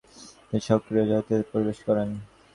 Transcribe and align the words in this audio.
তিনি 0.47 0.61
সক্রিয় 0.67 1.03
রাজনীতিতে 1.03 1.49
প্রবেশ 1.51 1.77
করেন। 1.87 2.09